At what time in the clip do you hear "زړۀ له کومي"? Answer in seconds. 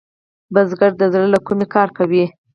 1.13-1.67